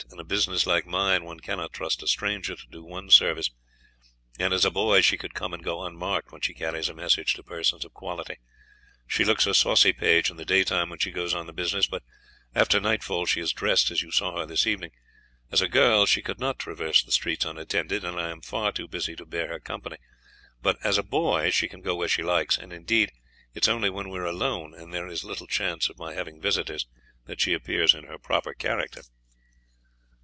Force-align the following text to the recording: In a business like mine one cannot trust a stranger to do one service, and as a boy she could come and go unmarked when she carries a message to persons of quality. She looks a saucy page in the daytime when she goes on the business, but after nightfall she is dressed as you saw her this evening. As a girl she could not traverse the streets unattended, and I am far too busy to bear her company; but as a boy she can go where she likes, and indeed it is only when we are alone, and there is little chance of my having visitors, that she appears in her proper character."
In 0.11 0.19
a 0.19 0.23
business 0.25 0.65
like 0.67 0.85
mine 0.85 1.23
one 1.23 1.39
cannot 1.39 1.71
trust 1.73 2.03
a 2.03 2.07
stranger 2.07 2.55
to 2.55 2.67
do 2.67 2.83
one 2.83 3.09
service, 3.09 3.49
and 4.37 4.53
as 4.53 4.65
a 4.65 4.69
boy 4.71 4.99
she 5.01 5.17
could 5.17 5.33
come 5.33 5.53
and 5.53 5.63
go 5.63 5.83
unmarked 5.85 6.31
when 6.31 6.41
she 6.41 6.53
carries 6.53 6.89
a 6.89 6.93
message 6.93 7.33
to 7.35 7.43
persons 7.43 7.85
of 7.85 7.93
quality. 7.93 8.35
She 9.07 9.23
looks 9.23 9.45
a 9.47 9.53
saucy 9.53 9.93
page 9.93 10.29
in 10.29 10.35
the 10.37 10.43
daytime 10.45 10.89
when 10.89 10.99
she 10.99 11.11
goes 11.11 11.33
on 11.33 11.45
the 11.47 11.53
business, 11.53 11.87
but 11.87 12.03
after 12.53 12.79
nightfall 12.79 13.25
she 13.25 13.39
is 13.39 13.53
dressed 13.53 13.89
as 13.89 14.01
you 14.01 14.11
saw 14.11 14.37
her 14.39 14.45
this 14.45 14.67
evening. 14.67 14.91
As 15.49 15.61
a 15.61 15.69
girl 15.69 16.05
she 16.05 16.21
could 16.21 16.39
not 16.39 16.59
traverse 16.59 17.01
the 17.03 17.11
streets 17.11 17.45
unattended, 17.45 18.03
and 18.03 18.19
I 18.19 18.29
am 18.31 18.41
far 18.41 18.71
too 18.73 18.87
busy 18.89 19.15
to 19.15 19.25
bear 19.25 19.47
her 19.47 19.59
company; 19.59 19.97
but 20.61 20.77
as 20.83 20.97
a 20.99 21.03
boy 21.03 21.49
she 21.51 21.67
can 21.69 21.81
go 21.81 21.95
where 21.95 22.09
she 22.09 22.21
likes, 22.23 22.57
and 22.57 22.71
indeed 22.73 23.11
it 23.55 23.63
is 23.63 23.69
only 23.69 23.89
when 23.89 24.09
we 24.09 24.19
are 24.19 24.25
alone, 24.25 24.73
and 24.75 24.93
there 24.93 25.07
is 25.07 25.23
little 25.23 25.47
chance 25.47 25.89
of 25.89 25.97
my 25.97 26.13
having 26.13 26.39
visitors, 26.41 26.85
that 27.27 27.39
she 27.41 27.53
appears 27.53 27.93
in 27.95 28.03
her 28.05 28.17
proper 28.19 28.53
character." 28.53 29.03